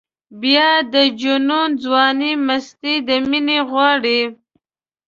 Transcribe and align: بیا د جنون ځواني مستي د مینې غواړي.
بیا 0.41 0.69
د 0.93 0.95
جنون 1.19 1.69
ځواني 1.83 2.31
مستي 2.47 2.95
د 3.07 3.09
مینې 3.29 3.59
غواړي. 3.69 4.21